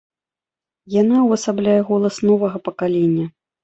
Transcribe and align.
Яна 1.01 1.17
увасабляе 1.27 1.79
голас 1.93 2.21
новага 2.33 2.67
пакалення. 2.69 3.25